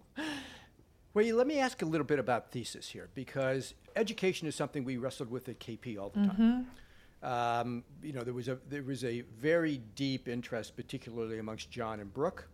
[1.13, 4.97] Well, let me ask a little bit about thesis here because education is something we
[4.97, 6.29] wrestled with at KP all the time.
[6.29, 7.27] Mm-hmm.
[7.27, 11.99] Um, you know, there was a there was a very deep interest, particularly amongst John
[11.99, 12.47] and Brook.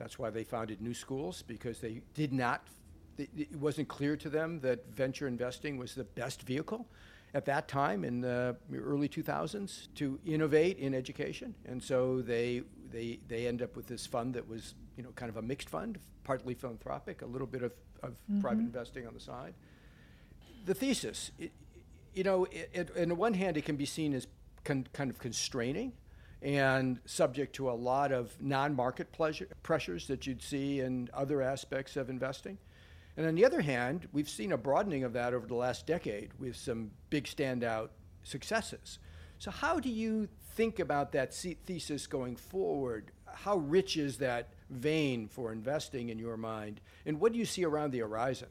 [0.00, 2.66] That's why they founded New Schools because they did not.
[3.18, 6.86] It wasn't clear to them that venture investing was the best vehicle
[7.34, 13.20] at that time in the early 2000s to innovate in education, and so they they
[13.28, 15.98] they end up with this fund that was you know kind of a mixed fund,
[16.24, 17.72] partly philanthropic, a little bit of,
[18.02, 18.40] of mm-hmm.
[18.40, 19.52] private investing on the side.
[20.64, 21.52] The thesis, it,
[22.14, 24.26] you know, it, it, on the one hand, it can be seen as
[24.64, 25.92] con, kind of constraining
[26.42, 31.96] and subject to a lot of non-market pleasure, pressures that you'd see in other aspects
[31.96, 32.58] of investing.
[33.16, 36.30] And on the other hand, we've seen a broadening of that over the last decade
[36.38, 37.88] with some big standout
[38.22, 38.98] successes.
[39.38, 43.10] So, how do you think about that thesis going forward?
[43.26, 46.80] How rich is that vein for investing in your mind?
[47.06, 48.48] And what do you see around the horizon?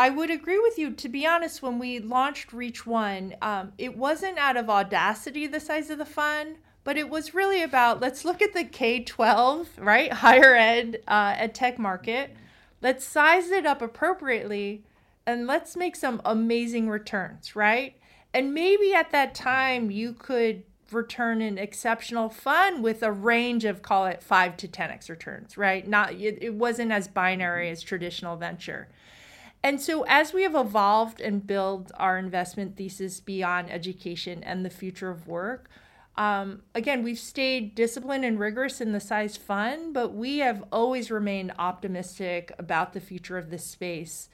[0.00, 0.92] I would agree with you.
[0.92, 5.60] To be honest, when we launched Reach One, um, it wasn't out of audacity the
[5.60, 9.68] size of the fund, but it was really about let's look at the K 12,
[9.76, 10.10] right?
[10.10, 12.34] Higher ed, uh, ed tech market.
[12.80, 14.84] Let's size it up appropriately
[15.26, 17.94] and let's make some amazing returns, right?
[18.32, 23.82] And maybe at that time you could return an exceptional fund with a range of
[23.82, 25.86] call it 5 to 10x returns, right?
[25.86, 28.88] Not it, it wasn't as binary as traditional venture.
[29.62, 34.70] And so as we have evolved and built our investment thesis beyond education and the
[34.70, 35.68] future of work,
[36.16, 41.10] um, again, we've stayed disciplined and rigorous in the size fund, but we have always
[41.10, 44.28] remained optimistic about the future of this space.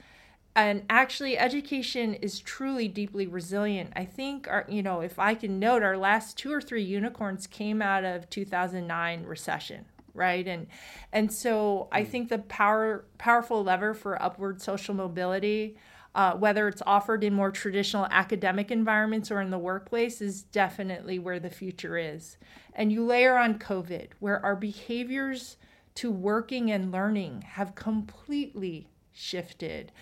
[0.54, 3.92] And actually education is truly deeply resilient.
[3.94, 7.46] I think our you know if i can note our last two or three unicorns
[7.46, 9.84] came out of 2009 recession
[10.16, 10.66] right and
[11.12, 12.10] and so i hmm.
[12.10, 15.76] think the power powerful lever for upward social mobility
[16.16, 21.18] uh, whether it's offered in more traditional academic environments or in the workplace, is definitely
[21.18, 22.38] where the future is.
[22.72, 25.58] And you layer on COVID, where our behaviors
[25.96, 29.92] to working and learning have completely shifted.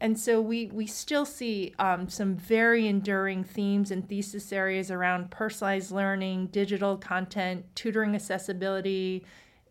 [0.00, 5.32] And so we, we still see um, some very enduring themes and thesis areas around
[5.32, 9.24] personalized learning, digital content, tutoring accessibility,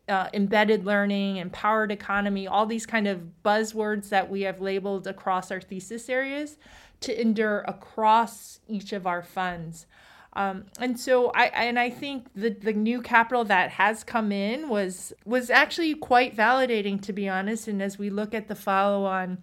[0.09, 5.51] uh, embedded learning, empowered economy, all these kind of buzzwords that we have labeled across
[5.51, 6.57] our thesis areas
[6.99, 9.85] to endure across each of our funds.
[10.35, 14.67] Um, and so I and I think the the new capital that has come in
[14.67, 17.67] was was actually quite validating to be honest.
[17.67, 19.37] And as we look at the follow on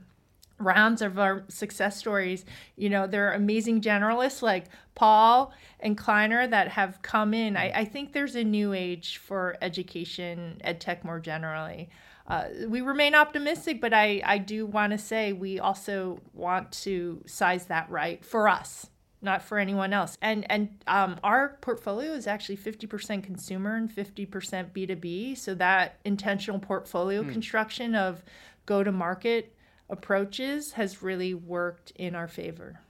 [0.61, 2.45] rounds of our success stories.
[2.77, 7.57] You know, there are amazing generalists like Paul and Kleiner that have come in.
[7.57, 11.89] I, I think there's a new age for education, ed tech more generally.
[12.27, 17.23] Uh, we remain optimistic, but I, I do want to say we also want to
[17.27, 18.89] size that right for us,
[19.21, 20.17] not for anyone else.
[20.23, 25.37] And and um, our portfolio is actually 50% consumer and 50% B2B.
[25.39, 27.31] So that intentional portfolio hmm.
[27.31, 28.23] construction of
[28.65, 29.53] go to market
[29.91, 32.81] approaches has really worked in our favor.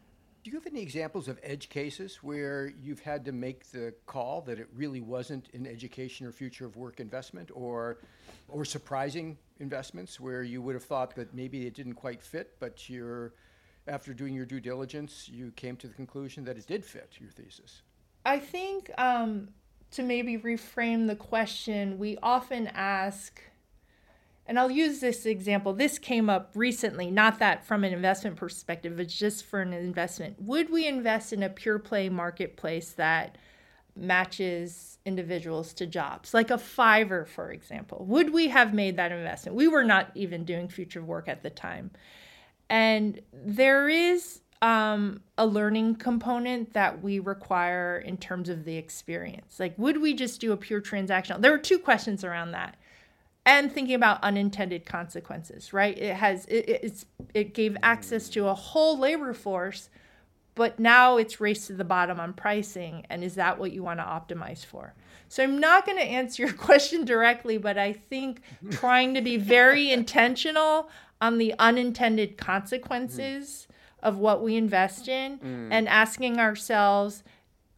[0.43, 4.41] Do you have any examples of edge cases where you've had to make the call
[4.43, 7.99] that it really wasn't an education or future of work investment or
[8.49, 12.89] or surprising investments where you would have thought that maybe it didn't quite fit, but
[12.89, 13.35] you're
[13.87, 17.31] after doing your due diligence, you came to the conclusion that it did fit your
[17.31, 17.83] thesis?
[18.25, 19.49] I think um,
[19.93, 23.43] to maybe reframe the question, we often ask
[24.51, 25.75] and I'll use this example.
[25.75, 30.43] This came up recently, not that from an investment perspective, but just for an investment.
[30.43, 33.39] Would we invest in a pure play marketplace that
[33.95, 38.05] matches individuals to jobs, like a Fiverr, for example?
[38.09, 39.57] Would we have made that investment?
[39.57, 41.93] We were not even doing future work at the time.
[42.69, 49.61] And there is um, a learning component that we require in terms of the experience.
[49.61, 51.41] Like, would we just do a pure transactional?
[51.41, 52.77] There were two questions around that
[53.47, 55.97] and thinking about unintended consequences right?
[55.99, 59.89] It has it, it's it gave access to a whole labor force
[60.55, 64.01] but now it's race to the bottom on pricing and is that what you want
[64.01, 64.95] to optimize for?
[65.29, 69.37] So i'm not going to answer your question directly but i think trying to be
[69.37, 73.69] very intentional on the unintended consequences
[74.03, 75.69] of what we invest in mm.
[75.71, 77.23] and asking ourselves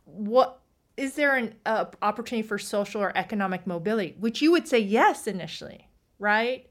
[0.05, 0.62] what
[0.97, 4.15] is there an uh, opportunity for social or economic mobility?
[4.19, 5.89] Which you would say yes initially
[6.23, 6.67] right?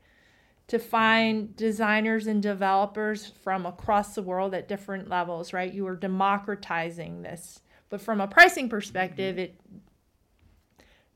[0.70, 5.72] To find designers and developers from across the world at different levels right?
[5.72, 7.62] You are democratizing this.
[7.90, 9.60] But from a pricing perspective it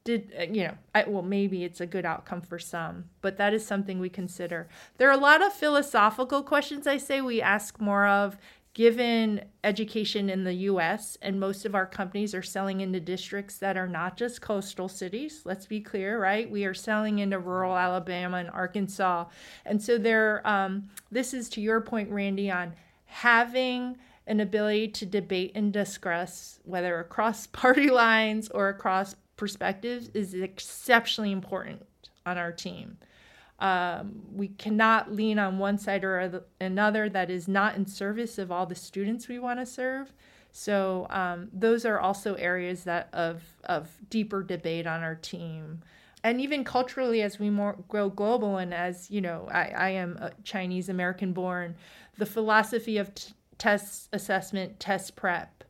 [0.04, 3.54] did uh, you know I, well maybe it's a good outcome for some but that
[3.54, 4.68] is something we consider.
[4.98, 8.38] There are a lot of philosophical questions i say we ask more of
[8.76, 13.78] given education in the US, and most of our companies are selling into districts that
[13.78, 16.52] are not just coastal cities, let's be clear, right?
[16.52, 19.26] We are selling into rural Alabama and Arkansas.
[19.66, 22.74] And so there, um, this is to your point, Randy, on
[23.06, 23.96] having
[24.28, 31.32] an ability to debate and discuss, whether across party lines or across perspectives, is exceptionally
[31.32, 31.82] important
[32.26, 32.98] on our team.
[33.60, 38.52] Um, we cannot lean on one side or another that is not in service of
[38.52, 40.14] all the students we want to serve.
[40.52, 45.82] So um, those are also areas that of of deeper debate on our team,
[46.24, 50.18] and even culturally as we more grow global and as you know, I, I am
[50.44, 51.76] Chinese American born,
[52.18, 55.66] the philosophy of t- test assessment, test prep,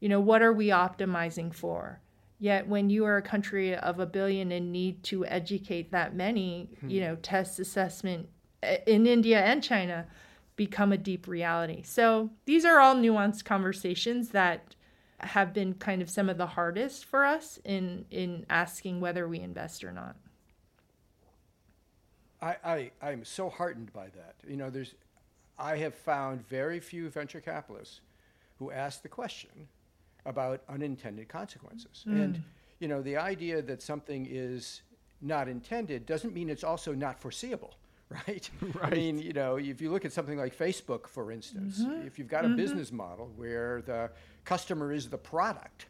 [0.00, 2.00] you know, what are we optimizing for?
[2.42, 6.70] Yet, when you are a country of a billion and need to educate that many,
[6.80, 6.88] hmm.
[6.88, 8.30] you know, test assessment
[8.62, 10.06] eh, in India and China
[10.56, 11.82] become a deep reality.
[11.82, 14.74] So, these are all nuanced conversations that
[15.18, 19.40] have been kind of some of the hardest for us in in asking whether we
[19.40, 20.16] invest or not.
[22.40, 24.36] I, I I'm so heartened by that.
[24.48, 24.94] You know, there's
[25.58, 28.00] I have found very few venture capitalists
[28.58, 29.68] who ask the question
[30.26, 32.04] about unintended consequences.
[32.06, 32.22] Mm.
[32.22, 32.42] And
[32.78, 34.82] you know, the idea that something is
[35.20, 37.74] not intended doesn't mean it's also not foreseeable,
[38.08, 38.50] right?
[38.74, 38.92] right.
[38.92, 42.06] I mean, you know, if you look at something like Facebook, for instance, mm-hmm.
[42.06, 42.54] if you've got mm-hmm.
[42.54, 44.10] a business model where the
[44.44, 45.86] customer is the product,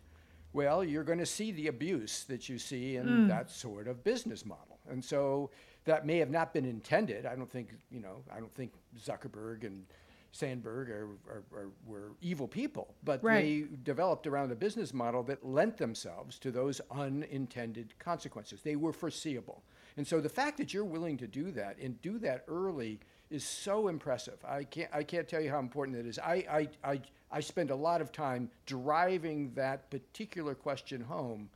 [0.53, 3.28] well, you're going to see the abuse that you see in mm.
[3.28, 4.78] that sort of business model.
[4.91, 5.51] And so
[5.85, 7.24] that may have not been intended.
[7.24, 9.85] I don't think, you know, I don't think Zuckerberg and
[10.33, 13.43] Sandberg are, are, are, were evil people, but right.
[13.43, 18.62] they developed around a business model that lent themselves to those unintended consequences.
[18.62, 19.62] They were foreseeable.
[19.97, 23.01] And so the fact that you're willing to do that and do that early
[23.31, 24.39] is so impressive.
[24.45, 26.18] I can't, I can't tell you how important it is.
[26.18, 27.01] I, I, I,
[27.31, 31.49] I spend a lot of time driving that particular question home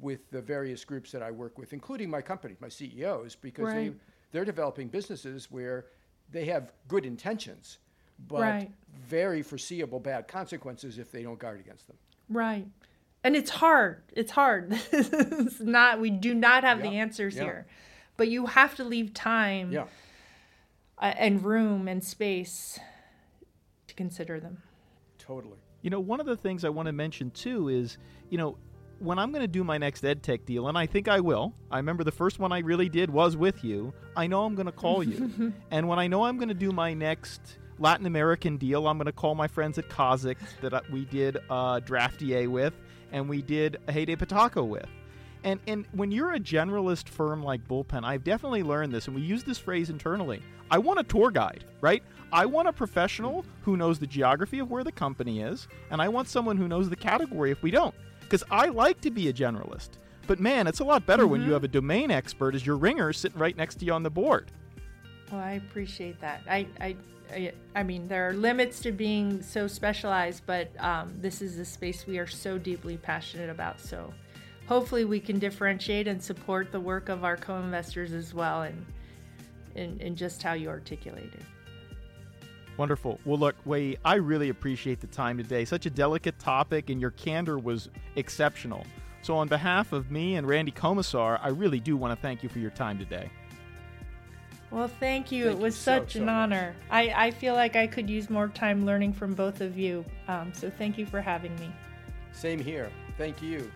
[0.00, 3.92] with the various groups that I work with, including my company, my CEOs, because Right.
[3.92, 3.98] they,
[4.32, 5.86] they're developing businesses where
[6.30, 7.78] they have good intentions,
[8.28, 8.70] but Right.
[9.08, 11.96] very foreseeable bad consequences if they don't guard against them.
[12.28, 12.66] Right.
[13.22, 14.02] And it's hard.
[14.12, 14.72] It's hard.
[14.92, 17.42] it's not we do not have the answers yeah.
[17.42, 17.66] here.
[18.16, 19.86] But you have to leave time Yeah.
[20.98, 22.78] uh, and room and space
[23.86, 24.62] to consider them.
[25.18, 25.58] Totally.
[25.82, 27.98] You know, one of the things I want to mention too is,
[28.28, 28.56] you know,
[28.98, 31.78] when I'm going to do my next EdTech deal, and I think I will, I
[31.78, 33.94] remember the first one I really did was with you.
[34.14, 35.54] I know I'm going to call you.
[35.70, 39.06] and when I know I'm going to do my next Latin American deal, I'm going
[39.06, 42.74] to call my friends at Kaszek that we did uh, Draftier with
[43.10, 44.86] and we did a Heyday Pataco with.
[45.42, 49.22] And, and when you're a generalist firm like Bullpen, I've definitely learned this, and we
[49.22, 50.42] use this phrase internally.
[50.70, 52.02] I want a tour guide, right?
[52.30, 56.08] I want a professional who knows the geography of where the company is, and I
[56.08, 57.94] want someone who knows the category if we don't.
[58.20, 59.90] Because I like to be a generalist.
[60.26, 63.12] But man, it's a lot better when you have a domain expert as your ringer
[63.12, 64.52] sitting right next to you on the board.
[65.32, 66.42] Well, I appreciate that.
[66.48, 66.96] I, I,
[67.32, 71.64] I, I mean, there are limits to being so specialized, but um, this is a
[71.64, 73.80] space we are so deeply passionate about.
[73.80, 74.12] So
[74.66, 78.86] hopefully we can differentiate and support the work of our co-investors as well and
[79.74, 81.34] in, in just how you articulated.
[81.34, 81.42] It.
[82.76, 83.18] Wonderful.
[83.24, 85.64] Well, look, Wayee, I really appreciate the time today.
[85.64, 88.86] Such a delicate topic, and your candor was exceptional.
[89.22, 92.48] So, on behalf of me and Randy Komisar, I really do want to thank you
[92.48, 93.30] for your time today.
[94.70, 95.46] Well, thank you.
[95.46, 96.32] Thank it was so, such so an much.
[96.32, 96.74] honor.
[96.90, 100.04] I, I feel like I could use more time learning from both of you.
[100.28, 101.72] Um, so thank you for having me.
[102.32, 102.90] Same here.
[103.18, 103.70] Thank you.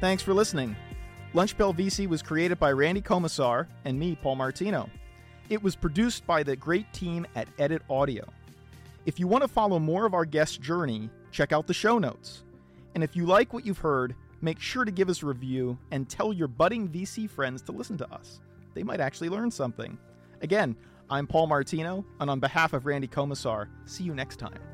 [0.00, 0.76] Thanks for listening.
[1.34, 4.90] Lunchbell VC was created by Randy Komisar and me, Paul Martino.
[5.48, 8.24] It was produced by the great team at Edit Audio.
[9.06, 12.44] If you want to follow more of our guest journey, check out the show notes.
[12.94, 16.08] And if you like what you've heard, make sure to give us a review and
[16.08, 18.40] tell your budding VC friends to listen to us.
[18.72, 19.98] They might actually learn something.
[20.42, 20.76] Again,
[21.10, 24.73] I'm Paul Martino, and on behalf of Randy Komisar, see you next time.